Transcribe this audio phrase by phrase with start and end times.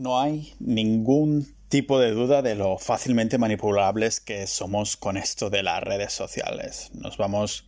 [0.00, 5.62] No hay ningún tipo de duda de lo fácilmente manipulables que somos con esto de
[5.62, 6.88] las redes sociales.
[6.94, 7.66] Nos vamos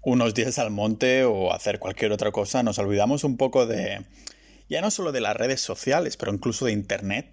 [0.00, 4.04] unos días al monte o a hacer cualquier otra cosa, nos olvidamos un poco de,
[4.68, 7.26] ya no solo de las redes sociales, pero incluso de Internet.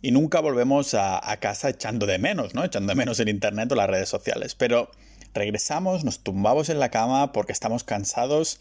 [0.00, 2.64] Y nunca volvemos a, casa echando de menos, ¿no?
[2.64, 4.54] Echando de menos el Internet o las redes sociales.
[4.54, 4.90] Pero
[5.34, 8.58] regresamos, nos tumbamos en la cama porque estamos cansados,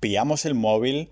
[0.00, 1.10] pillamos el móvil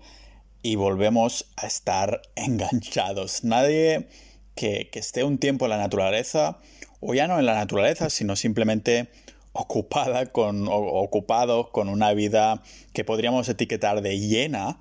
[0.65, 3.43] y volvemos a estar enganchados.
[3.43, 4.07] Nadie
[4.55, 6.57] que, esté un tiempo en la naturaleza,
[7.01, 9.09] o ya no en la naturaleza, sino simplemente
[9.53, 14.79] ocupada con, ocupado con una vida que podríamos etiquetar de llena,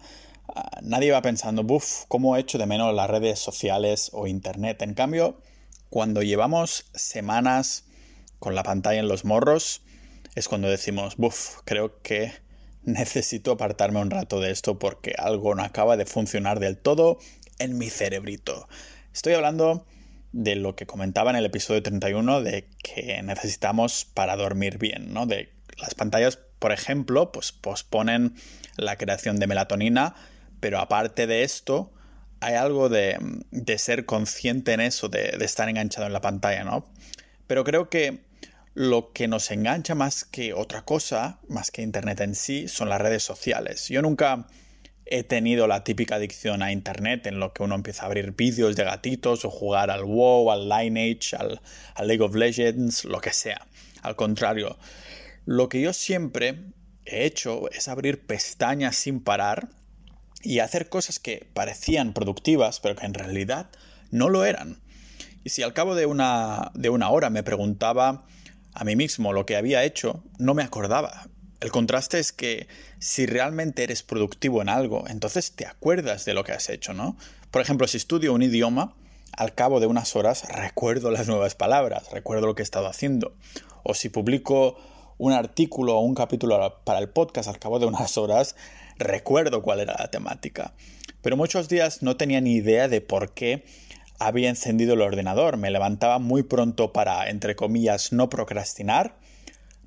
[0.48, 4.80] ah, nadie va pensando, buf, ¿cómo he hecho de menos las redes sociales o internet?
[4.80, 5.37] En cambio,
[5.90, 7.84] cuando llevamos semanas
[8.38, 9.82] con la pantalla en los morros,
[10.34, 12.32] es cuando decimos, buf, creo que
[12.87, 17.19] necesito apartarme un rato de esto porque algo no acaba de funcionar del todo
[17.59, 18.69] en mi cerebrito.
[19.12, 19.87] Estoy hablando
[20.33, 25.26] de lo que comentaba en el episodio 31 de que necesitamos para dormir bien, ¿no?
[25.26, 28.35] De las pantallas, por ejemplo, pues posponen
[28.76, 30.15] la creación de melatonina,
[30.60, 31.93] pero aparte de esto,
[32.41, 33.16] hay algo de,
[33.79, 36.85] ser consciente en eso, de, de estar enganchado en la pantalla, ¿no?
[37.46, 38.24] Pero creo que
[38.74, 43.00] lo que nos engancha más que otra cosa, más que Internet en sí, son las
[43.00, 43.88] redes sociales.
[43.88, 44.48] Yo nunca
[45.06, 48.74] he tenido la típica adicción a Internet en lo que uno empieza a abrir vídeos
[48.74, 51.60] de gatitos o jugar al WoW, al Lineage, al,
[52.06, 53.66] League of Legends, lo que sea.
[54.02, 54.76] Al contrario,
[55.45, 56.72] lo que yo siempre
[57.04, 59.68] he hecho es abrir pestañas sin parar
[60.42, 63.70] y hacer cosas que parecían productivas, pero que en realidad
[64.10, 64.80] no lo eran.
[65.44, 68.26] Y si al cabo de una, de una hora me preguntaba
[68.75, 71.28] a mí mismo lo que había hecho, no me acordaba.
[71.60, 76.44] El contraste es que si realmente eres productivo en algo, entonces te acuerdas de lo
[76.44, 77.16] que has hecho, ¿no?
[77.50, 78.94] Por ejemplo, si estudio un idioma,
[79.36, 83.34] al cabo de unas horas recuerdo las nuevas palabras, recuerdo lo que he estado haciendo.
[83.82, 84.76] O si publico
[85.19, 88.56] un artículo o un capítulo para el podcast al cabo de unas horas,
[88.98, 90.74] recuerdo cuál era la temática.
[91.22, 93.64] Pero muchos días no tenía ni idea de por qué
[94.24, 95.58] había encendido el ordenador.
[95.58, 99.16] Me levantaba muy pronto para, entre comillas, no procrastinar,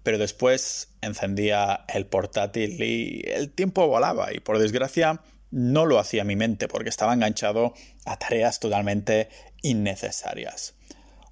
[0.03, 6.23] pero después encendía el portátil y el tiempo volaba y por desgracia no lo hacía
[6.23, 7.73] mi mente porque estaba enganchado
[8.05, 9.29] a tareas totalmente
[9.63, 10.75] innecesarias.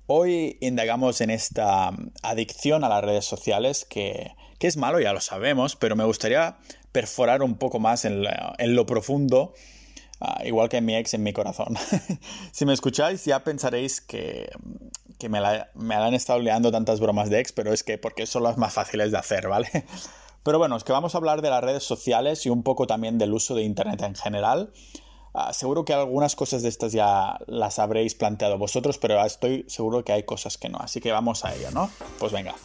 [0.07, 1.91] Hoy indagamos en esta
[2.23, 6.57] adicción a las redes sociales que, es malo, ya lo sabemos, pero me gustaría
[6.91, 8.23] perforar un poco más en,
[8.57, 9.53] en lo profundo
[10.21, 11.75] Ah, igual que mi ex en mi corazón.
[12.51, 14.49] si me escucháis ya pensaréis que,
[15.29, 18.57] me, la, han estado liando tantas bromas de ex, pero es que porque son las
[18.57, 19.69] más fáciles de hacer, ¿vale?
[20.43, 23.17] Pero bueno, es que vamos a hablar de las redes sociales y un poco también
[23.17, 24.71] del uso de Internet en general.
[25.38, 30.06] Ah, seguro que algunas cosas de estas ya las habréis planteado vosotros, pero estoy seguro
[30.06, 30.78] que hay cosas que no.
[30.78, 31.90] Así que vamos a ello, ¿no?
[32.19, 32.56] Pues venga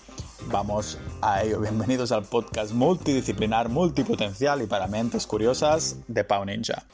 [0.47, 1.59] vamos a ello.
[1.59, 6.87] Bienvenidos al podcast multidisciplinar, multipotencial y para mentes curiosas de Pau Ninja.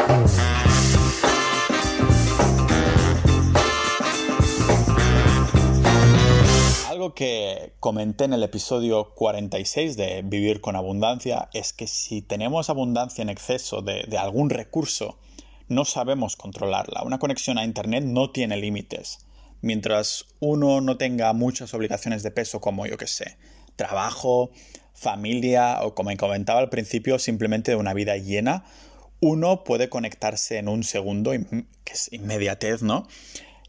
[6.89, 12.71] Algo que comenté en el episodio 46 de Vivir con Abundancia es que si tenemos
[12.71, 15.19] abundancia en exceso de, de algún recurso,
[15.69, 17.03] no sabemos controlarla.
[17.03, 19.27] Una conexión a Internet no tiene límites
[19.67, 23.37] mientras uno no tenga muchas obligaciones de peso como yo que sé,
[23.77, 24.51] trabajo,
[24.95, 28.65] familia o como comentaba al principio, simplemente de una vida llena,
[29.21, 33.09] uno puede conectarse en un segundo, que es inmediatez, ¿no?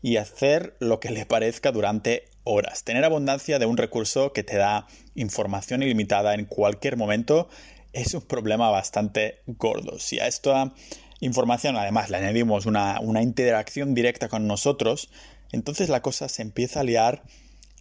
[0.01, 2.83] Y hacer lo que le parezca durante horas.
[2.83, 7.49] Tener abundancia de un recurso que te da información ilimitada en cualquier momento
[7.93, 9.99] es un problema bastante gordo.
[9.99, 10.73] Si a esta
[11.19, 15.09] información además le añadimos una, una interacción directa con nosotros,
[15.51, 17.23] entonces la cosa se empieza a liar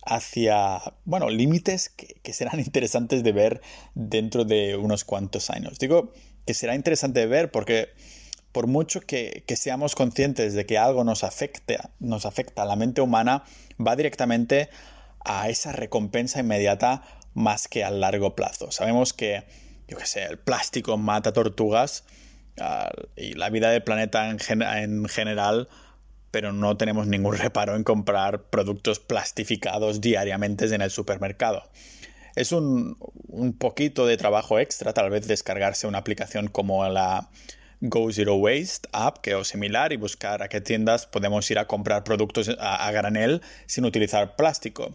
[0.06, 3.60] hacia, bueno, límites que, serán interesantes de ver
[3.94, 5.78] dentro de unos cuantos años.
[5.78, 6.12] Digo
[6.47, 7.88] que será interesante de ver porque
[8.52, 13.03] por mucho que, seamos conscientes de que algo nos afecta, nos afecta a la mente
[13.03, 13.44] humana,
[13.84, 14.71] va directamente
[15.24, 17.03] a esa recompensa inmediata
[17.34, 18.71] más que a largo plazo.
[18.71, 19.44] Sabemos que,
[19.88, 22.04] yo qué sé, el plástico mata tortugas
[23.16, 25.68] y la vida del planeta en general
[26.36, 31.62] pero no tenemos ningún reparo en comprar productos plastificados diariamente en el supermercado.
[32.34, 32.98] Es un,
[33.58, 37.30] poquito de trabajo extra, tal vez descargarse una aplicación como la
[37.80, 41.66] Go Zero Waste app que o similar y buscar a qué tiendas podemos ir a
[41.66, 44.94] comprar productos a granel sin utilizar plástico.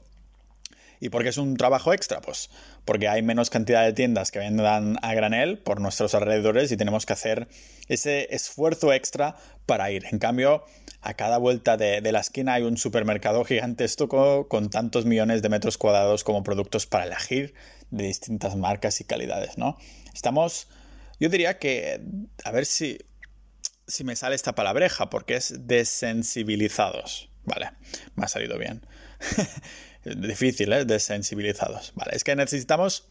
[1.01, 2.21] ¿Y por qué es un trabajo extra?
[2.21, 2.51] Pues
[2.85, 7.07] porque hay menos cantidad de tiendas que vendan a granel por nuestros alrededores y tenemos
[7.07, 7.47] que hacer
[7.87, 10.05] ese esfuerzo extra para ir.
[10.11, 10.63] En cambio,
[11.01, 15.79] a cada vuelta de, la esquina hay un supermercado gigantesco con tantos millones de metros
[15.79, 17.55] cuadrados como productos para elegir
[17.89, 19.77] de distintas marcas y calidades, ¿no?
[20.13, 20.67] Estamos,
[21.19, 21.99] yo diría que,
[22.43, 22.99] a ver si,
[23.87, 27.31] si me sale esta palabreja, porque es desensibilizados.
[27.43, 27.71] Vale,
[28.13, 28.85] me ha salido bien.
[30.03, 30.85] Difícil, ¿eh?
[30.85, 31.93] Desensibilizados.
[31.95, 33.07] Vale, es que necesitamos,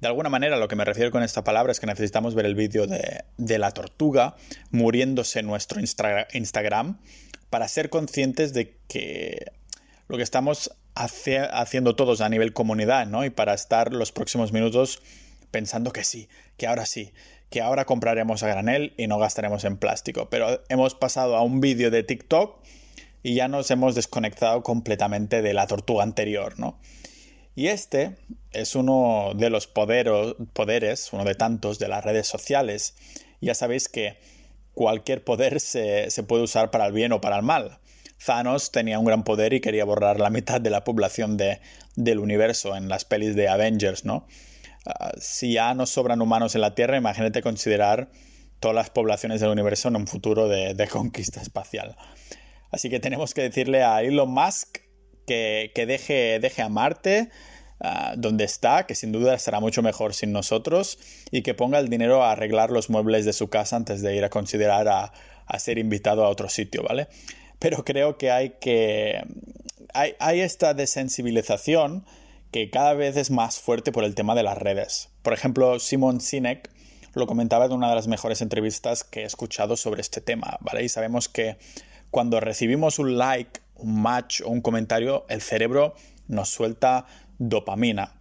[0.00, 2.54] de alguna manera, lo que me refiero con esta palabra es que necesitamos ver el
[2.54, 4.36] vídeo de, de, la tortuga
[4.70, 6.98] muriéndose en nuestro Instagram
[7.48, 9.52] para ser conscientes de que
[10.08, 13.24] lo que estamos haciendo todos a nivel comunidad, ¿no?
[13.24, 15.02] Y para estar los próximos minutos
[15.50, 17.12] pensando que sí, que ahora sí,
[17.50, 20.28] que ahora compraremos a granel y no gastaremos en plástico.
[20.30, 22.62] Pero hemos pasado a un vídeo de TikTok
[23.26, 26.78] y ya nos hemos desconectado completamente de la tortuga anterior, ¿no?
[27.56, 28.14] Y este
[28.52, 32.94] es uno de los poderes, uno de tantos de las redes sociales.
[33.40, 34.16] Ya sabéis que
[34.74, 37.80] cualquier poder se, puede usar para el bien o para el mal.
[38.24, 41.58] Thanos tenía un gran poder y quería borrar la mitad de la población de,
[41.96, 44.28] del universo en las pelis de Avengers, ¿no?
[44.84, 48.08] Ah, si ya no sobran humanos en la Tierra, imagínate considerar
[48.60, 51.96] todas las poblaciones del universo en un futuro de, conquista espacial.
[52.70, 54.78] Así que tenemos que decirle a Elon Musk
[55.26, 57.30] que, deje, deje a Marte,
[57.78, 60.98] Ah, donde está, que sin duda estará mucho mejor sin nosotros,
[61.30, 64.24] y que ponga el dinero a arreglar los muebles de su casa antes de ir
[64.24, 65.12] a considerar a,
[65.58, 67.08] ser invitado a otro sitio, ¿vale?
[67.58, 69.22] Pero creo que hay que...
[69.92, 72.04] Hay, hay esta desensibilización
[72.50, 75.10] que cada vez es más fuerte por el tema de las redes.
[75.22, 76.70] Por ejemplo, Simon Sinek
[77.14, 80.82] lo comentaba en una de las mejores entrevistas que he escuchado sobre este tema, ¿vale?
[80.82, 81.56] Y sabemos que
[82.16, 85.94] cuando recibimos un like, un match o un comentario, el cerebro
[86.28, 87.04] nos suelta
[87.36, 88.14] dopamina.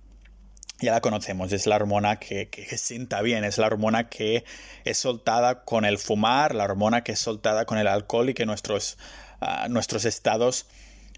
[0.81, 4.43] Ya la conocemos, es la hormona que, sienta bien, es la hormona que
[4.83, 8.45] es soltada con el fumar, la hormona que es soltada con el alcohol y que
[8.45, 8.97] nuestros,
[9.39, 10.65] ah, nuestros estados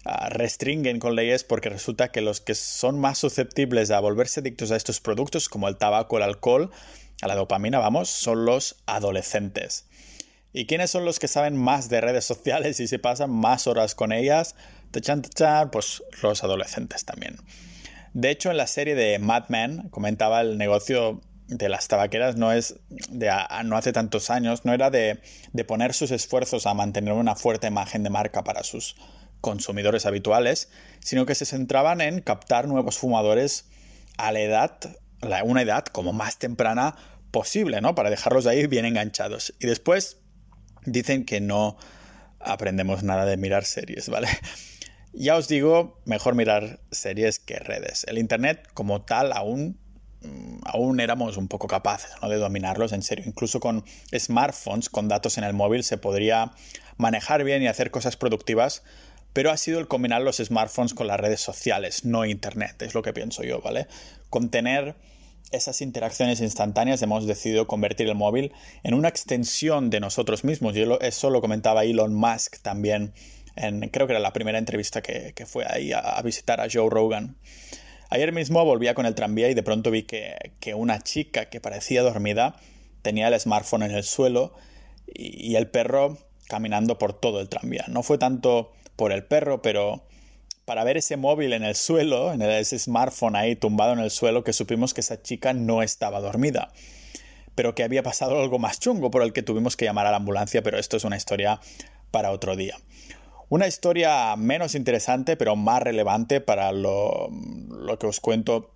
[0.04, 4.70] ah, restringen con leyes porque resulta que los que son más susceptibles a volverse adictos
[4.70, 6.70] a estos productos como el tabaco, el alcohol,
[7.22, 9.88] a la dopamina, vamos, son los adolescentes.
[10.52, 13.94] ¿Y quiénes son los que saben más de redes sociales y se pasan más horas
[13.94, 14.54] con ellas?
[15.70, 17.36] Pues los adolescentes también.
[18.14, 22.52] De hecho, en la serie de Mad Men comentaba el negocio de las tabaqueras no
[22.52, 22.76] es
[23.08, 23.30] de
[23.64, 25.20] no hace tantos años, no era de,
[25.52, 28.96] de, poner sus esfuerzos a mantener una fuerte imagen de marca para sus
[29.40, 30.68] consumidores habituales,
[31.00, 33.66] sino que se centraban en captar nuevos fumadores
[34.18, 34.78] a la edad,
[35.44, 36.96] una edad como más temprana
[37.30, 37.94] posible, ¿no?
[37.94, 39.54] Para dejarlos ahí bien enganchados.
[39.58, 40.18] Y después
[40.92, 41.76] dicen que no
[42.40, 44.28] aprendemos nada de mirar series, ¿vale?
[45.12, 48.04] Ya os digo, mejor mirar series que redes.
[48.08, 49.78] El Internet como tal aún,
[50.22, 53.24] mm, aún éramos un poco capaces de dominarlos en serio.
[53.26, 53.84] Incluso con
[54.16, 56.52] smartphones, con datos en el móvil, se podría
[56.98, 58.82] manejar bien y hacer cosas productivas,
[59.32, 63.02] pero ha sido el combinar los smartphones con las redes sociales, no Internet, es lo
[63.02, 63.86] que pienso yo, ¿vale?
[64.30, 64.96] Con tener
[65.50, 68.52] esas interacciones instantáneas hemos decidido convertir el móvil
[68.82, 70.76] en una extensión de nosotros mismos.
[70.76, 73.12] Y eso lo comentaba Elon Musk también
[73.90, 77.36] creo que era la primera entrevista que, fue ahí a, visitar a Joe Rogan.
[78.10, 82.02] Ayer mismo volvía con el tranvía y de pronto vi que, una chica que parecía
[82.02, 82.56] dormida
[83.02, 84.54] tenía el smartphone en el suelo
[85.06, 86.18] y, el perro
[86.48, 87.84] caminando por todo el tranvía.
[87.88, 90.04] No fue tanto por el perro, pero
[90.68, 94.44] para ver ese móvil en el suelo, en ese smartphone ahí tumbado en el suelo,
[94.44, 96.70] que supimos que esa chica no estaba dormida,
[97.54, 100.18] pero que había pasado algo más chungo por el que tuvimos que llamar a la
[100.18, 101.58] ambulancia, pero esto es una historia
[102.10, 102.76] para otro día.
[103.48, 107.30] Una historia menos interesante, pero más relevante para lo,
[107.98, 108.74] que os cuento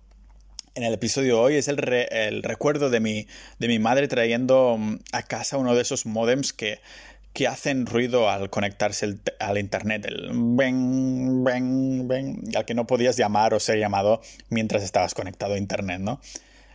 [0.73, 3.27] en el episodio de hoy es el, el recuerdo de mi,
[3.59, 6.79] de mi, madre trayendo mm, a casa uno de esos modems que,
[7.33, 10.29] que hacen ruido al conectarse al internet, el
[12.55, 16.21] al que no podías llamar o ser llamado mientras estabas conectado a internet, ¿no?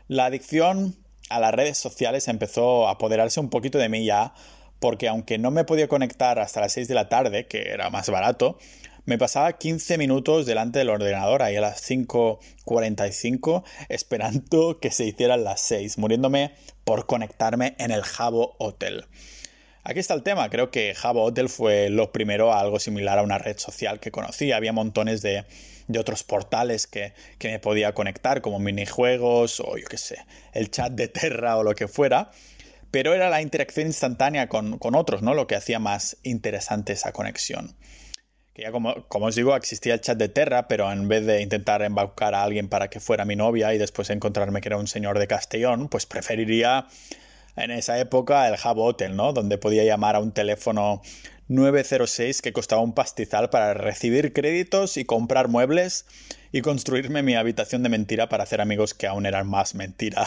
[0.08, 0.96] La adicción
[1.30, 4.34] a las redes sociales empezó a apoderarse un poquito de mí ya
[4.80, 8.08] porque aunque no me podía conectar hasta las 6 de la tarde, que era más
[8.10, 8.58] barato,
[9.04, 15.44] me pasaba 15 minutos delante del ordenador, ahí a las 5.45, esperando que se hicieran
[15.44, 16.52] las 6, muriéndome
[16.84, 19.06] por conectarme en el Jabo Hotel.
[19.84, 23.22] Aquí está el tema, creo que Jabo Hotel fue lo primero a algo similar a
[23.22, 25.44] una red social que conocí, había montones de,
[25.98, 30.18] otros portales que, que, me podía conectar, como minijuegos o yo qué sé,
[30.52, 32.30] el chat de Terra o lo que fuera,
[32.90, 35.34] pero era la interacción instantánea con, otros, ¿no?
[35.34, 37.76] Lo que hacía más interesante esa conexión.
[38.54, 41.42] Que ya como, como, os digo, existía el chat de Terra, pero en vez de
[41.42, 44.86] intentar embaucar a alguien para que fuera mi novia y después encontrarme que era un
[44.88, 46.86] señor de Castellón, pues preferiría
[47.58, 49.32] en esa época el Hub Hotel, ¿no?
[49.32, 51.02] Donde podía llamar a un teléfono
[51.48, 56.06] 906 que costaba un pastizal para recibir créditos y comprar muebles
[56.52, 60.26] y construirme mi habitación de mentira para hacer amigos que aún eran más mentira.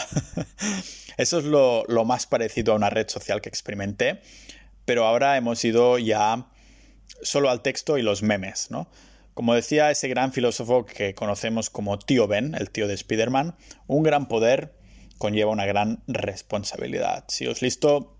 [1.16, 4.20] Eso es lo, lo, más parecido a una red social que experimenté,
[4.84, 6.46] pero ahora hemos ido ya
[7.22, 8.88] solo al texto y los memes, ¿no?
[9.34, 13.54] Como decía ese gran filósofo que conocemos como tío Ben, el tío de Spider-Man,
[13.86, 14.74] un gran poder
[15.22, 17.26] conlleva una gran responsabilidad.
[17.28, 18.18] Si os listo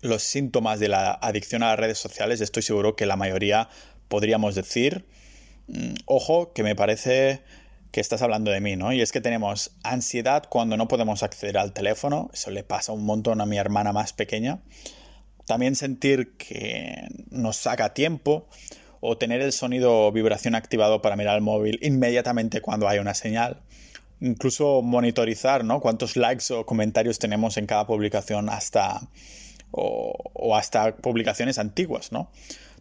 [0.00, 3.68] los síntomas de la adicción a las redes sociales, estoy seguro que la mayoría
[4.06, 5.06] podríamos decir,
[5.66, 7.42] mm, ojo, que me parece
[7.90, 8.92] que estás hablando de mí, ¿no?
[8.92, 13.04] Y es que tenemos ansiedad cuando no podemos acceder al teléfono, eso le pasa un
[13.04, 14.60] montón a mi hermana más pequeña.
[15.46, 18.46] También sentir que nos saca tiempo
[19.00, 23.62] o tener el sonido vibración activado para mirar el móvil inmediatamente cuando hay una señal.
[24.20, 25.80] Incluso monitorizar, ¿no?
[25.80, 29.00] Cuántos likes o comentarios tenemos en cada publicación hasta
[29.72, 32.30] o, hasta publicaciones antiguas, ¿no?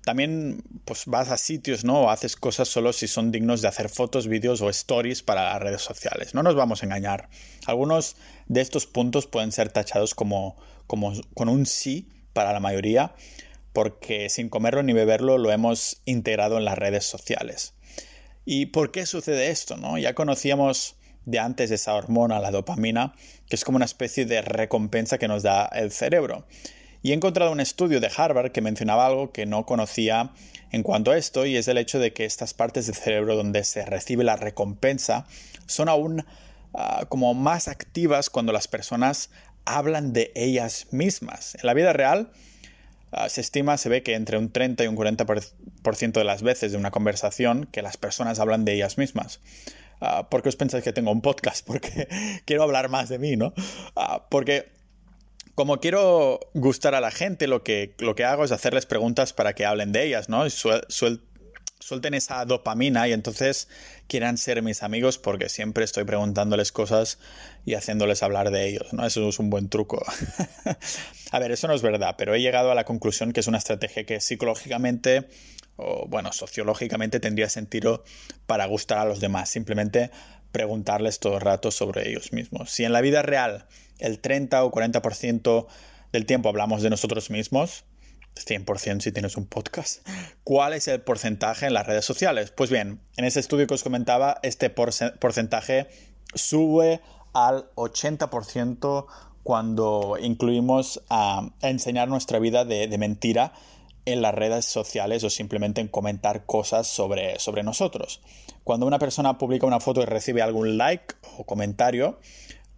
[0.03, 2.01] También pues vas a sitios, ¿no?
[2.01, 5.61] O haces cosas solo si son dignos de hacer fotos, vídeos o stories para las
[5.61, 6.33] redes sociales.
[6.33, 7.29] No nos vamos a engañar.
[7.65, 8.15] Algunos
[8.47, 10.55] de estos puntos pueden ser tachados como,
[10.87, 13.13] como con un sí para la mayoría,
[13.73, 17.73] porque sin comerlo ni beberlo lo hemos integrado en las redes sociales.
[18.45, 19.77] ¿Y por qué sucede esto?
[19.77, 19.97] ¿no?
[19.97, 20.95] Ya conocíamos
[21.29, 23.13] de antes esa hormona, la dopamina,
[23.47, 26.45] que es como una especie de recompensa que nos da el cerebro.
[27.01, 30.31] Y he encontrado un estudio de Harvard que mencionaba algo que no conocía
[30.71, 33.63] en cuanto a esto, y es el hecho de que estas partes del cerebro donde
[33.63, 35.25] se recibe la recompensa
[35.67, 36.25] son aún
[36.73, 39.29] ah, como más activas cuando las personas
[39.65, 41.55] hablan de ellas mismas.
[41.55, 42.31] En la vida real
[43.11, 46.71] ah, se estima, se ve que entre un 30 y un 40% de las veces
[46.71, 49.39] de una conversación que las personas hablan de ellas mismas.
[50.01, 51.65] Uh, ¿Por qué os pensáis que tengo un podcast?
[51.67, 52.07] Porque
[52.45, 53.53] quiero hablar más de mí, ¿no?
[54.29, 54.71] porque
[55.55, 59.53] como quiero gustar a la gente, lo que, lo que hago es hacerles preguntas para
[59.53, 60.45] que hablen de ellas, ¿no?
[60.49, 63.67] suelten esa dopamina y entonces
[64.07, 67.19] quieran ser mis amigos porque siempre estoy preguntándoles cosas
[67.65, 69.05] y haciéndoles hablar de ellos, ¿no?
[69.05, 70.01] Eso es un buen truco.
[71.31, 73.57] a ver, eso no es verdad, pero he llegado a la conclusión que es una
[73.57, 75.27] estrategia que psicológicamente
[75.79, 78.03] o bueno, sociológicamente tendría sentido
[78.45, 80.11] para gustar a los demás, simplemente
[80.51, 82.71] preguntarles todo el rato sobre ellos mismos.
[82.71, 83.67] Si en la vida real
[83.99, 85.67] el 30 o 40%
[86.11, 87.85] del tiempo hablamos de nosotros mismos,
[88.35, 90.07] 100% si tienes un podcast.
[90.43, 92.51] ¿Cuál es el porcentaje en las redes sociales?
[92.51, 95.87] Pues bien, en ese estudio que os comentaba, este porcentaje
[96.33, 97.01] sube
[97.33, 99.05] al 80%
[99.43, 103.53] cuando incluimos a, enseñar nuestra vida de, mentira
[104.05, 108.21] en las redes sociales o simplemente en comentar cosas sobre, sobre nosotros.
[108.63, 112.19] Cuando una persona publica una foto y recibe algún like o comentario,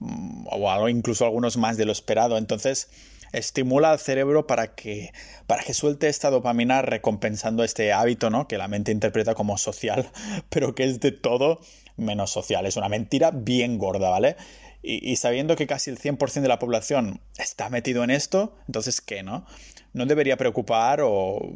[0.01, 2.37] Mm, o incluso algunos más de lo esperado.
[2.37, 2.89] Entonces,
[3.33, 5.13] estimula al cerebro para que,
[5.45, 8.47] para que suelte esta dopamina recompensando este hábito, ¿no?
[8.47, 10.11] Que la mente interpreta como social,
[10.49, 11.59] pero que es de todo
[11.97, 12.65] menos social.
[12.65, 14.37] Es una mentira bien gorda, ¿vale?
[14.83, 19.21] Y, sabiendo que casi el 100% de la población está metido en esto, entonces, ¿qué,
[19.21, 19.45] no?
[19.93, 21.53] No debería preocupar o,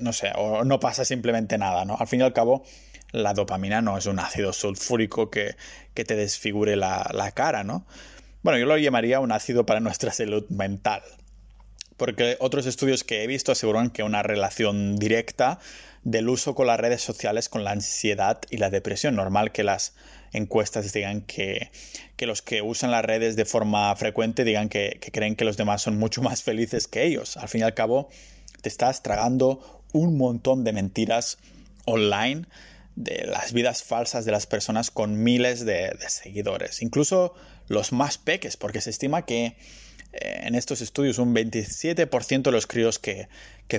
[0.00, 1.96] no sé, o no pasa simplemente nada, ¿no?
[1.98, 2.62] Al fin y al cabo,
[3.10, 5.56] la dopamina no es un ácido sulfúrico que,
[5.94, 7.86] te desfigure la, la cara, ¿no?
[8.42, 11.02] Bueno, yo lo llamaría un ácido para nuestra salud mental.
[11.96, 15.58] Porque otros estudios que he visto aseguran que una relación directa
[16.04, 19.16] del uso con las redes sociales con la ansiedad y la depresión.
[19.16, 19.94] Normal que las
[20.34, 21.70] encuestas digan que,
[22.16, 25.56] que los que usan las redes de forma frecuente digan que, que creen que los
[25.56, 27.36] demás son mucho más felices que ellos.
[27.36, 28.08] Al fin y al cabo,
[28.60, 31.38] te estás tragando un montón de mentiras
[31.86, 32.46] online
[32.96, 37.34] de las vidas falsas de las personas con miles de, seguidores, incluso
[37.68, 39.56] los más peques, porque se estima que
[40.12, 43.28] eh, en estos estudios un 27% de los críos que,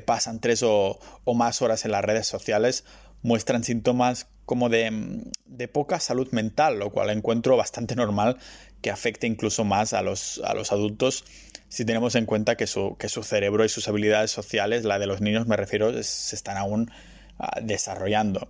[0.05, 0.99] pasan tres o,
[1.33, 2.83] más horas en las redes sociales
[3.25, 8.37] muestran síntomas como de, poca salud mental, lo cual encuentro bastante normal
[8.83, 11.25] que afecte incluso más a los, a los adultos
[11.67, 15.07] si tenemos en cuenta que su, que su, cerebro y sus habilidades sociales, la de
[15.07, 16.91] los niños me refiero, se están aún
[17.39, 18.47] ah, desarrollando.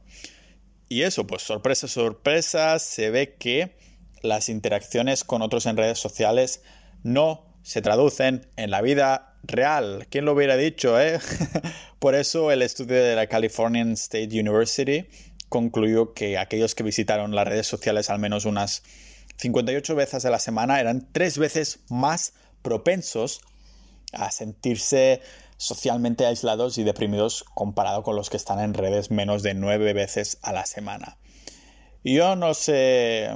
[0.89, 3.77] Y eso, pues sorpresa, sorpresa, se ve que
[4.21, 6.61] las interacciones con otros en redes sociales
[7.01, 10.05] no se traducen en la vida real.
[10.11, 11.19] ¿Quién lo hubiera dicho, eh?
[11.99, 15.07] Por eso el estudio de la Californian State University
[15.49, 18.83] concluyó que aquellos que visitaron las redes sociales al menos unas
[19.37, 23.41] 58 veces a la semana eran tres veces más propensos
[24.13, 25.21] a sentirse
[25.57, 30.37] socialmente aislados y deprimidos comparado con los que están en redes menos de nueve veces
[30.43, 31.17] a la semana.
[32.03, 33.31] Yo no sé,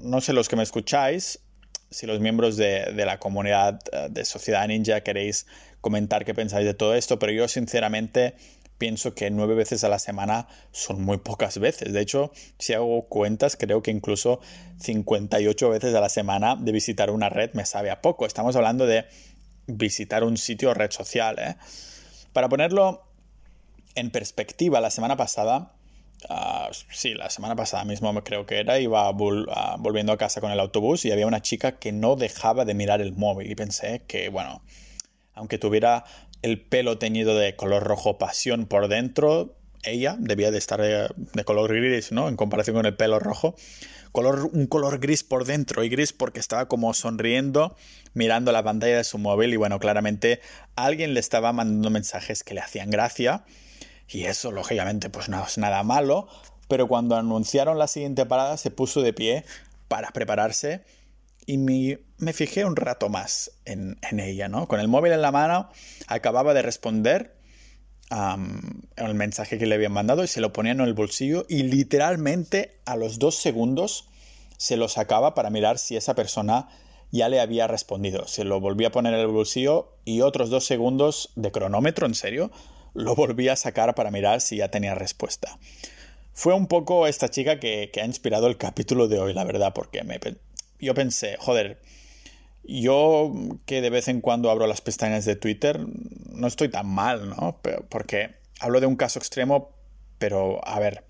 [0.00, 1.40] no sé los que me escucháis,
[1.90, 5.46] si los miembros de, de la comunidad eh, de Sociedad Ninja queréis
[5.80, 8.34] comentar qué pensáis de todo esto, pero yo sinceramente
[8.78, 11.92] pienso que nueve veces a la semana son muy pocas veces.
[11.92, 14.40] De hecho, si hago cuentas, creo que incluso
[14.80, 18.24] 58 veces a la semana de visitar una red me sabe a poco.
[18.24, 19.04] Estamos hablando de
[19.66, 21.38] visitar un sitio o red social.
[21.38, 21.56] ¿eh?
[22.32, 23.04] Para ponerlo
[23.94, 25.74] en perspectiva, la semana pasada,
[26.28, 30.60] uh, sí, la semana pasada mismo creo que era, iba volviendo a casa con el
[30.60, 34.28] autobús y había una chica que no dejaba de mirar el móvil y pensé que,
[34.28, 34.62] bueno,
[35.34, 36.04] aunque tuviera
[36.42, 41.72] el pelo teñido de color rojo pasión por dentro, ella debía de estar de, color
[41.72, 42.28] gris, ¿no?
[42.28, 43.54] En comparación con el pelo rojo.
[44.12, 47.76] Color, un color gris por dentro y gris porque estaba como sonriendo
[48.14, 50.40] mirando la pantalla de su móvil y bueno, claramente
[50.76, 53.44] alguien le estaba mandando mensajes que le hacían gracia
[54.08, 56.28] y eso lógicamente pues no es nada malo,
[56.68, 59.44] pero cuando anunciaron la siguiente parada se puso de pie
[59.88, 60.84] para prepararse
[61.46, 64.68] y me, fijé un rato más en, ella, ¿no?
[64.68, 65.70] Con el móvil en la mano,
[66.06, 67.38] acababa de responder
[68.10, 72.80] el mensaje que le habían mandado y se lo ponía en el bolsillo y literalmente
[72.84, 74.08] a los dos segundos
[74.58, 76.68] se lo sacaba para mirar si esa persona
[77.10, 78.26] ya le había respondido.
[78.26, 82.14] Se lo volvía a poner en el bolsillo y otros dos segundos de cronómetro, en
[82.14, 82.50] serio,
[82.94, 85.58] lo volvía a sacar para mirar si ya tenía respuesta.
[86.32, 90.04] Fue un poco esta chica que, ha inspirado el capítulo de hoy, la verdad, porque
[90.04, 90.20] me,
[90.78, 91.80] yo pensé, joder,
[92.64, 93.32] yo
[93.66, 95.80] que de vez en cuando abro las pestañas de Twitter,
[96.30, 97.58] no estoy tan mal, ¿no?
[97.88, 99.70] Porque hablo de un caso extremo,
[100.18, 101.04] pero a ver,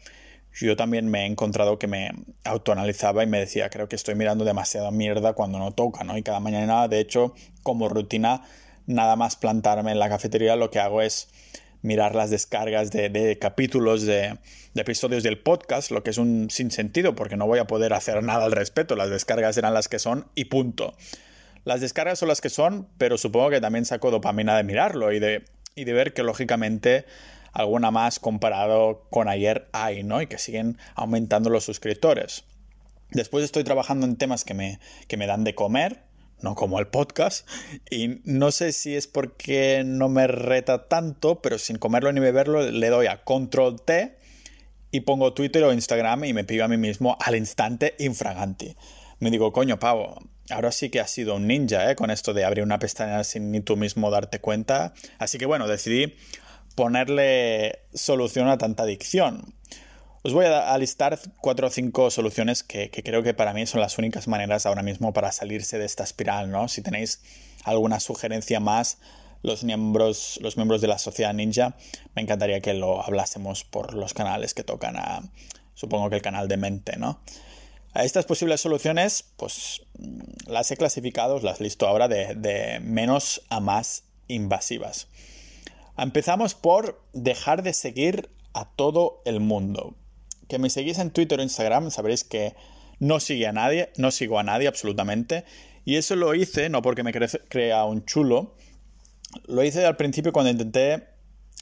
[0.52, 2.11] yo también me he encontrado que me
[2.44, 6.16] autoanalizaba y me decía, creo que estoy mirando demasiada mierda cuando no toca, ¿no?
[6.16, 8.42] Y cada mañana, de hecho, como rutina,
[8.87, 11.28] nada más plantarme en la cafetería, lo que hago es
[11.82, 14.38] mirar las descargas de, capítulos de,
[14.75, 18.44] episodios del podcast, lo que es un sinsentido porque no voy a poder hacer nada
[18.44, 18.97] al respecto.
[18.97, 20.94] Las descargas eran las que son y punto.
[21.64, 25.18] Las descargas son las que son, pero supongo que también saco dopamina de mirarlo y
[25.18, 25.44] de,
[25.75, 27.04] y de ver que lógicamente
[27.52, 30.23] alguna más comparado con ayer hay, ¿no?
[30.23, 32.44] Y que siguen aumentando los suscriptores.
[33.11, 36.05] Después estoy trabajando en temas que me, que me dan de comer,
[36.40, 37.48] no como el podcast.
[37.90, 42.70] Y no sé si es porque no me reta tanto, pero sin comerlo ni beberlo
[42.70, 44.16] le doy a control T
[44.90, 48.77] y pongo Twitter o Instagram y me pido a mí mismo al instante infraganti.
[49.20, 50.18] Me digo, coño, pavo,
[50.51, 51.96] ahora sí que has sido un ninja, ¿eh?
[51.96, 54.94] Con esto de abrir una pestaña sin ni tú mismo darte cuenta.
[55.18, 56.14] Así que bueno, decidí
[56.74, 59.55] ponerle solución a tanta adicción.
[60.24, 63.98] Os voy a, listar cuatro o cinco soluciones que, creo que para mí son las
[63.98, 66.66] únicas maneras ahora mismo para salirse de esta espiral, ¿no?
[66.66, 67.22] Si tenéis
[67.62, 68.98] alguna sugerencia más,
[69.42, 71.76] los miembros, los miembros de la sociedad ninja,
[72.16, 75.22] me encantaría que lo hablásemos por los canales que tocan a,
[75.74, 77.20] supongo que el canal de mente, ¿no?
[77.94, 83.42] A estas posibles soluciones, pues mm, las he clasificado, las listo ahora de, de menos
[83.50, 85.07] a más invasivas.
[85.96, 89.94] Empezamos por dejar de seguir a todo el mundo
[90.48, 92.54] que me seguís en Twitter o Instagram, sabréis que
[92.98, 95.44] no sigue a nadie, no sigo a nadie absolutamente.
[95.84, 98.54] Y eso lo hice, no porque me crea un chulo,
[99.46, 101.08] lo hice al principio cuando intenté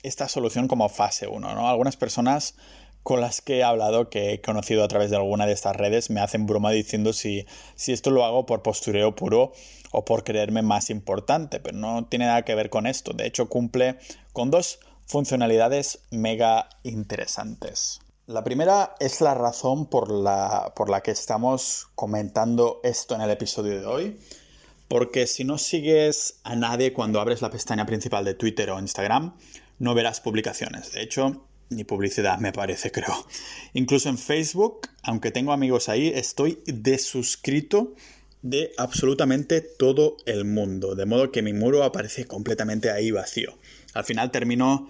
[0.03, 1.68] esta solución como fase 1, ¿no?
[1.68, 2.55] Algunas personas
[3.03, 6.11] con las que he hablado, que he conocido a través de alguna de estas redes,
[6.11, 7.46] me hacen broma diciendo si,
[7.77, 9.53] si esto lo hago por postureo puro
[9.92, 13.12] o por creerme más importante, pero no tiene nada que ver con esto.
[13.12, 13.96] De hecho, cumple
[14.33, 18.01] con dos funcionalidades mega interesantes.
[18.27, 23.31] La primera es la razón por la, por la que estamos comentando esto en el
[23.31, 24.19] episodio de hoy.
[24.89, 29.37] Porque si no sigues a nadie cuando abres la pestaña principal de Twitter o Instagram,
[29.79, 30.91] no verás publicaciones.
[30.91, 33.15] De hecho, ni publicidad me parece, creo.
[33.75, 37.95] Incluso en Facebook, aunque tengo amigos ahí, estoy desuscrito
[38.43, 40.97] de absolutamente todo el mundo.
[40.97, 43.57] De modo que mi muro aparece completamente ahí vacío.
[43.95, 44.89] Al final termino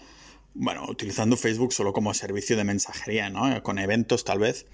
[0.59, 3.63] bueno, utilizando Facebook solo como servicio de mensajería, ¿no?
[3.63, 4.67] Con eventos tal vez.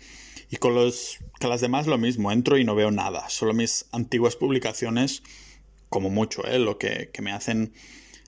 [0.49, 3.87] Y con, los, con las demás lo mismo, entro y no veo nada, solo mis
[3.91, 5.23] antiguas publicaciones,
[5.89, 6.59] como mucho, ¿eh?
[6.59, 7.73] Lo que, me hacen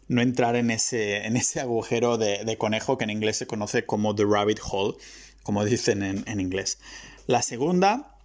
[0.08, 4.14] no entrar en ese, en ese agujero de, conejo que en inglés se conoce como
[4.14, 4.96] the rabbit hole,
[5.42, 6.78] como dicen en, inglés.
[7.26, 8.16] La segunda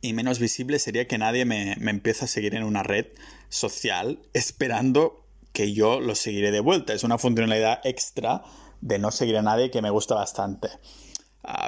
[0.00, 3.06] y menos visible sería que nadie me, me empiece a seguir en una red
[3.48, 6.92] social esperando que yo lo seguiré de vuelta.
[6.92, 8.42] Es una funcionalidad extra
[8.80, 10.68] de no seguir a nadie que me gusta bastante.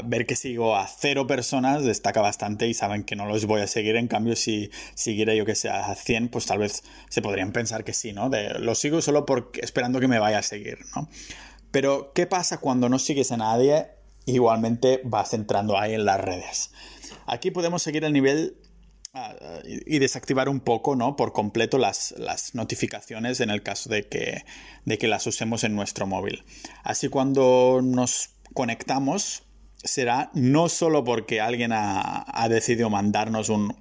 [0.05, 3.66] ver que sigo a cero personas destaca bastante y saben que no los voy a
[3.66, 3.97] seguir.
[3.97, 7.85] En cambio, si siguiera yo que sea a 100, pues tal vez se podrían pensar
[7.85, 8.31] que sí, ¿no?
[8.59, 11.09] Lo sigo solo porque, esperando que me vaya a seguir, ¿no?
[11.71, 13.87] Pero, ¿qué pasa cuando no sigues a nadie?
[14.27, 16.73] Igualmente vas entrando ahí en las redes.
[17.27, 18.57] Aquí podemos seguir el nivel
[19.64, 21.16] y desactivar un poco, ¿no?
[21.16, 24.44] Por completo las, las, notificaciones en el caso de que,
[24.85, 26.44] de que las usemos en nuestro móvil.
[26.85, 29.42] Así cuando nos conectamos
[29.83, 33.77] será no solo porque alguien ha, ha decidido mandarnos un,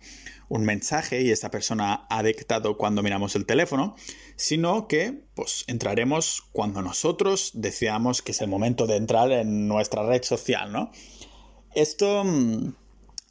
[0.47, 3.95] un, mensaje y esta persona ha dictado cuando miramos el teléfono,
[4.35, 10.07] sino que pues entraremos cuando nosotros deseamos que es el momento de entrar en nuestra
[10.07, 10.91] red social, ¿no?
[11.75, 12.73] Esto mm,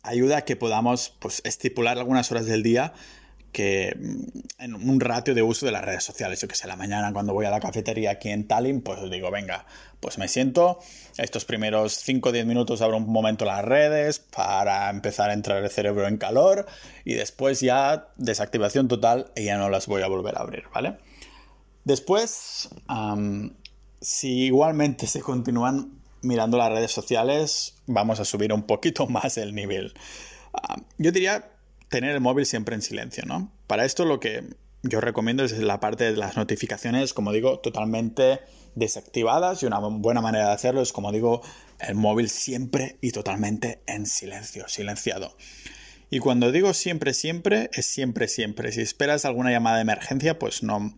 [0.02, 2.92] ayuda a que podamos pues, estipular algunas horas del día
[3.52, 6.40] que mm, en un ratio de uso de las redes sociales.
[6.40, 9.30] Yo que sé, la mañana cuando voy a la cafetería aquí en Tallinn, pues digo,
[9.30, 9.66] venga,
[10.00, 10.78] pues me siento,
[11.16, 15.62] estos primeros 5 o 10 minutos abro un momento las redes para empezar a entrar
[15.62, 16.66] el cerebro en calor
[17.04, 20.98] y después ya desactivación total y ya no las voy a volver a abrir, ¿vale?
[21.84, 22.68] Después,
[24.00, 29.54] si igualmente se continúan mirando las redes sociales, vamos a subir un poquito más el
[29.54, 29.94] nivel.
[30.52, 31.52] Ah, yo diría
[31.88, 33.52] tener el móvil siempre en silencio, ¿no?
[33.66, 34.44] Para esto lo que
[34.82, 38.40] yo recomiendo es la parte de las notificaciones, como digo, totalmente
[38.74, 41.42] desactivadas y una buena manera de hacerlo es, como digo,
[41.80, 45.36] el móvil siempre y totalmente en silencio, silenciado.
[46.10, 48.72] Y cuando digo siempre, siempre, es siempre, siempre.
[48.72, 50.96] Si esperas alguna llamada de emergencia, pues no,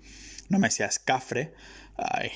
[0.48, 1.52] no me seas cafre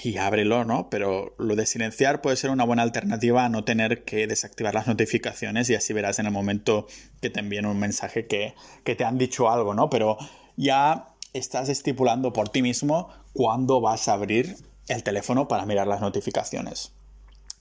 [0.03, 0.90] y ábrelo, ¿no?
[0.90, 4.87] Pero lo de silenciar puede ser una buena alternativa a no tener que desactivar las
[4.87, 6.87] notificaciones y así verás en el momento
[7.21, 9.88] que te envíen un mensaje que, que te han dicho algo, ¿no?
[9.88, 10.19] Pero
[10.57, 14.57] ya estás estipulando por ti mismo cuándo vas a abrir
[14.88, 16.93] el teléfono para mirar las notificaciones.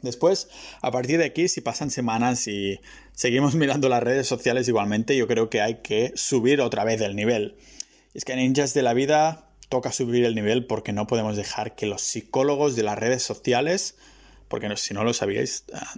[0.01, 0.49] Después,
[0.81, 2.79] a partir de aquí, si pasan semanas y
[3.13, 7.15] seguimos mirando las redes sociales igualmente, yo creo que hay que subir otra vez el
[7.15, 7.55] nivel.
[8.13, 11.87] Es que Ninjas de la Vida toca subir el nivel porque no podemos dejar que
[11.87, 13.97] los psicólogos de las redes sociales,
[14.47, 15.95] porque si no lo sabíais, ah,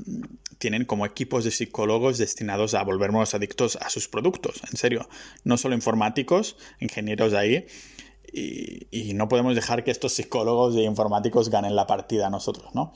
[0.60, 5.10] tienen como equipos de psicólogos destinados a volvernos adictos a sus productos, en serio,
[5.44, 7.66] no solo informáticos, ingenieros ahí,
[8.32, 12.94] y, no podemos dejar que estos psicólogos de informáticos ganen la partida a nosotros, ¿no?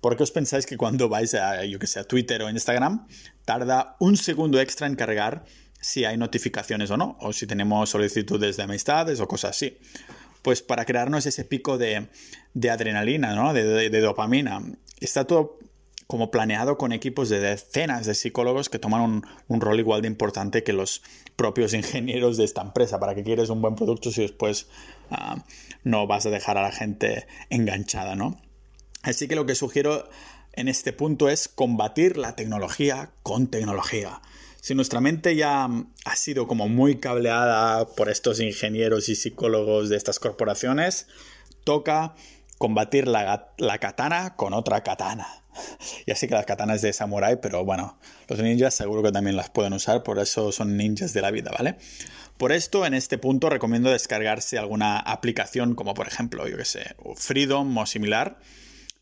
[0.00, 3.06] ¿Por qué os pensáis que cuando vais a, yo que sé, a Twitter o Instagram,
[3.44, 5.44] tarda un segundo extra en cargar
[5.84, 9.76] si hay notificaciones o no, o si tenemos solicitudes de amistades o cosas así.
[10.40, 12.08] Pues para crearnos ese pico de,
[12.70, 13.52] adrenalina, ¿no?
[13.52, 14.62] De, dopamina.
[14.98, 15.58] Está todo
[16.06, 20.62] como planeado con equipos de decenas de psicólogos que toman un, rol igual de importante
[20.62, 21.02] que los
[21.36, 22.98] propios ingenieros de esta empresa.
[22.98, 24.68] ¿Para que quieres un buen producto si después
[25.10, 25.44] ah,
[25.82, 28.40] no vas a dejar a la gente enganchada, ¿no?
[29.02, 30.08] Así que lo que sugiero
[30.54, 34.22] en este punto es combatir la tecnología con tecnología
[34.64, 35.68] si nuestra mente ya
[36.06, 41.06] ha sido como muy cableada por estos ingenieros y psicólogos de estas corporaciones,
[41.64, 42.14] toca
[42.56, 45.26] combatir la, katana con otra katana.
[46.06, 49.50] Ya sé que las katanas de samurai, pero bueno, los ninjas seguro que también las
[49.50, 51.76] pueden usar, por eso son ninjas de la vida, ¿vale?
[52.38, 56.96] Por esto, en este punto, recomiendo descargarse alguna aplicación como por ejemplo, yo que sé,
[57.16, 58.38] Freedom o similar.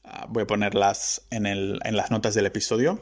[0.03, 3.01] Ah, voy a ponerlas en, en las notas del episodio.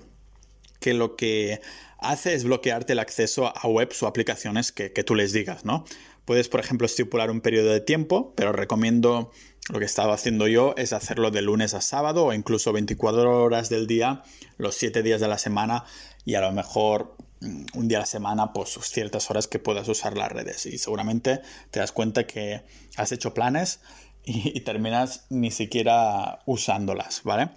[0.78, 1.60] Que lo que
[2.00, 5.84] hace es bloquearte el acceso a webs o aplicaciones que, tú les digas, ¿no?
[6.24, 9.30] Puedes, por ejemplo, estipular un periodo de tiempo, pero recomiendo
[9.70, 13.42] lo que he estado haciendo yo es hacerlo de lunes a sábado o incluso 24
[13.42, 14.22] horas del día,
[14.56, 15.84] los 7 días de la semana
[16.24, 19.88] y a lo mejor mm, un día a la semana, pues ciertas horas que puedas
[19.88, 20.66] usar las redes.
[20.66, 22.62] Y seguramente te das cuenta que
[22.96, 23.80] has hecho planes
[24.24, 27.50] y, terminas ni siquiera usándolas, ¿vale?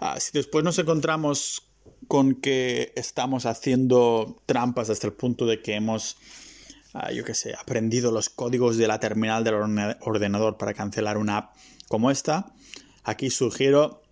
[0.00, 1.73] Ah, si después nos encontramos
[2.08, 6.16] con que estamos haciendo trampas hasta el punto de que hemos,
[6.92, 9.54] ah, yo qué sé, aprendido los códigos de la terminal del
[10.00, 11.56] ordenador para cancelar una app
[11.88, 12.54] como esta.
[13.02, 14.02] Aquí sugiero,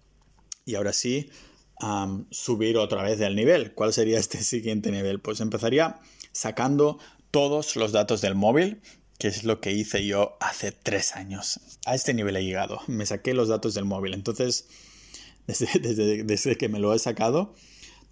[0.64, 1.30] y ahora sí,
[2.30, 3.74] subir otra vez el nivel.
[3.74, 5.20] ¿Cuál sería este siguiente nivel?
[5.20, 5.98] Pues empezaría
[6.32, 6.98] sacando
[7.30, 8.80] todos los datos del móvil,
[9.18, 11.60] que es lo que hice yo hace tres años.
[11.86, 12.80] A este nivel he llegado.
[12.86, 14.14] Me saqué los datos del móvil.
[14.14, 14.68] Entonces,
[15.46, 17.54] desde, desde que me lo he sacado,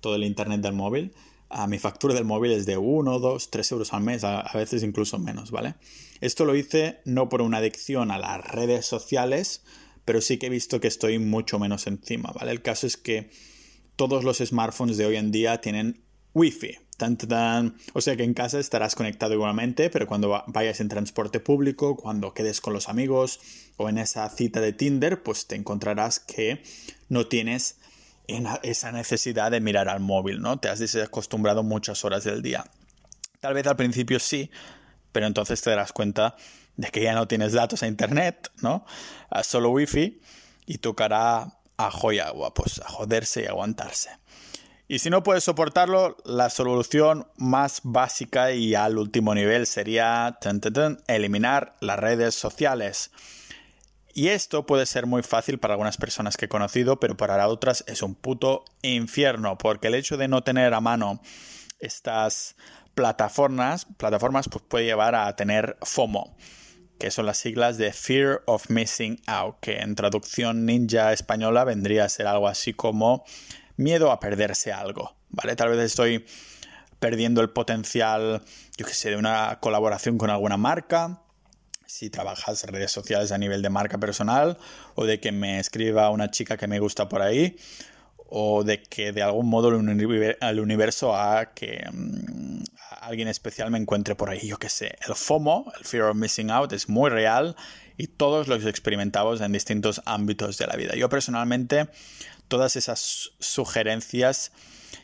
[0.01, 1.13] todo el internet del móvil,
[1.51, 4.85] a mi factura del móvil es de 1, 2, 3 euros al mes, a, veces
[4.85, 5.75] incluso menos, ¿vale?
[6.21, 9.65] Esto lo hice no por una adicción a las redes sociales,
[10.05, 12.53] pero sí que he visto que estoy mucho menos encima, ¿vale?
[12.53, 13.31] El caso es que
[13.97, 16.79] todos los smartphones de hoy en día tienen Wi-Fi.
[16.97, 21.97] Tan, O sea que en casa estarás conectado igualmente, pero cuando vayas en transporte público,
[21.97, 23.41] cuando quedes con los amigos
[23.79, 26.63] o en esa cita de Tinder, pues te encontrarás que
[27.09, 27.79] no tienes
[28.62, 30.59] esa necesidad de mirar al móvil, ¿no?
[30.59, 32.64] Te has desacostumbrado muchas horas del día.
[33.40, 34.51] Tal vez al principio sí,
[35.12, 36.37] pero entonces te darás cuenta
[36.77, 38.85] de que ya no tienes datos a internet, ¿no?
[39.43, 40.21] Solo wifi
[40.66, 44.11] y tocará ajo y agua, pues a joderse y aguantarse.
[44.87, 50.37] Y si no puedes soportarlo, la solución más básica y al último nivel sería
[51.07, 53.12] eliminar las redes sociales.
[54.12, 57.85] Y esto puede ser muy fácil para algunas personas que he conocido, pero para otras
[57.87, 61.20] es un puto infierno, porque el hecho de no tener a mano
[61.79, 62.57] estas
[62.94, 66.37] plataformas, plataformas pues puede llevar a tener FOMO,
[66.99, 72.05] que son las siglas de Fear of Missing Out, que en traducción ninja española vendría
[72.05, 73.25] a ser algo así como
[73.77, 75.57] miedo a perderse algo, ¿vale?
[75.57, 76.27] Tal vez estoy
[76.99, 78.42] perdiendo el potencial,
[78.77, 81.23] yo que sé, de una colaboración con alguna marca,
[81.90, 84.57] si trabajas redes sociales a nivel de marca personal
[84.94, 87.57] o de que me escriba una chica que me gusta por ahí
[88.29, 92.62] o de que de algún modo el universo haga que mm,
[93.00, 94.46] alguien especial me encuentre por ahí.
[94.46, 97.57] Yo qué sé, el FOMO, el Fear of Missing Out, es muy real
[97.96, 100.94] y todos los experimentamos en distintos ámbitos de la vida.
[100.94, 101.88] Yo personalmente
[102.46, 104.53] todas esas sugerencias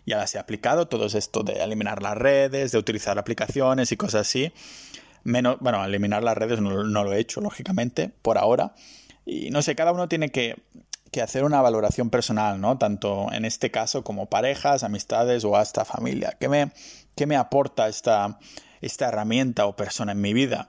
[0.04, 4.28] ya las he aplicado, todo esto de eliminar las redes, de utilizar aplicaciones y cosas
[4.28, 4.52] así
[5.26, 8.74] Menos, bueno, eliminar las redes no, lo he hecho, lógicamente, por ahora.
[9.24, 10.54] Y no sé, cada uno tiene que,
[11.20, 12.78] hacer una valoración personal, ¿no?
[12.78, 16.36] Tanto en este caso como parejas, amistades o hasta familia.
[16.38, 16.70] ¿Qué me,
[17.16, 18.38] qué me aporta esta,
[18.82, 20.68] esta herramienta o persona en mi vida?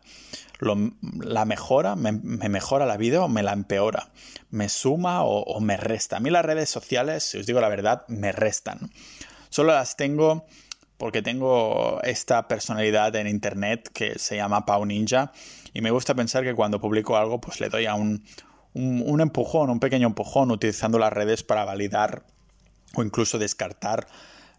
[1.20, 1.96] ¿La mejora?
[1.96, 4.10] Me, mejora la vida o me la empeora?
[4.50, 6.18] ¿Me suma o, o, me resta?
[6.18, 8.90] A mí las redes sociales, si os digo la verdad, me restan.
[9.50, 10.48] Solo las tengo
[10.98, 15.32] porque tengo esta personalidad en internet que se llama Pau Ninja
[15.74, 18.24] y me gusta pensar que cuando publico algo pues le doy a un,
[18.74, 22.24] un, empujón, un pequeño empujón utilizando las redes para validar
[22.96, 24.08] o incluso descartar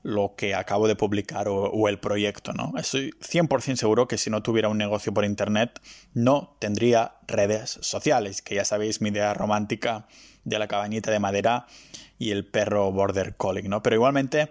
[0.03, 2.72] lo que acabo de publicar o, el proyecto, ¿no?
[2.79, 5.81] Estoy 100% seguro que si no tuviera un negocio por internet
[6.14, 10.07] no tendría redes sociales, que ya sabéis mi idea romántica
[10.44, 11.66] de la cabañita de madera
[12.18, 13.83] y el perro border collie, ¿no?
[13.83, 14.51] Pero igualmente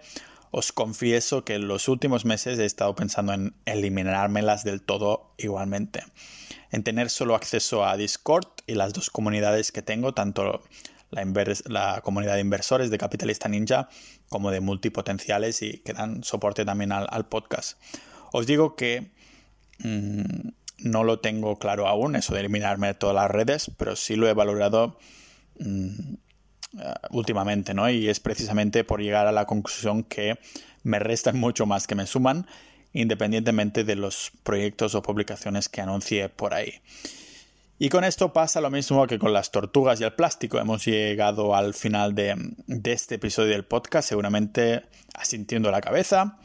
[0.52, 6.04] os confieso que en los últimos meses he estado pensando en eliminármelas del todo igualmente.
[6.72, 10.62] En tener solo acceso a Discord y las dos comunidades que tengo, tanto
[11.12, 13.90] la, comunidad de inversores de Capitalista Ninja
[14.30, 17.80] como de multipotenciales y que dan soporte también al, podcast.
[18.34, 19.12] Os digo que
[19.80, 24.16] mm, no lo tengo claro aún, eso de eliminarme de todas las redes, pero sí
[24.16, 24.98] lo he valorado
[25.60, 26.16] mm,
[27.12, 27.90] últimamente, ¿no?
[27.90, 30.40] Y es precisamente por llegar a la conclusión que
[30.84, 32.48] me restan mucho más que me suman,
[32.94, 36.82] independientemente de los proyectos o publicaciones que anuncie por ahí.
[37.80, 40.58] Y con esto pasa lo mismo que con las tortugas y el plástico.
[40.58, 46.40] Hemos llegado al final de, de este episodio del podcast, seguramente asintiendo la cabeza,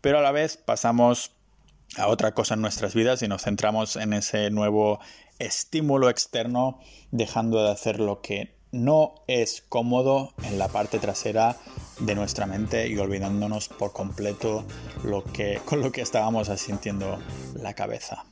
[0.00, 1.32] pero a la vez pasamos
[1.96, 5.00] a otra cosa en nuestras vidas y nos centramos en ese nuevo
[5.38, 6.80] estímulo externo,
[7.10, 11.56] dejando de hacer lo que no es cómodo en la parte trasera
[12.00, 14.64] de nuestra mente y olvidándonos por completo
[15.04, 17.18] lo que, con lo que estábamos asintiendo
[17.54, 18.24] la cabeza.